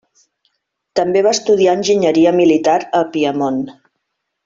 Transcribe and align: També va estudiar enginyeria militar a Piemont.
També 0.99 1.21
va 1.27 1.35
estudiar 1.37 1.77
enginyeria 1.81 2.33
militar 2.41 2.77
a 3.01 3.03
Piemont. 3.15 3.65